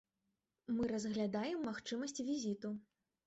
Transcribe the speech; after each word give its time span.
Мы 0.77 0.87
разглядаем 0.91 1.59
магчымасць 1.69 2.17
візіту. 2.31 2.73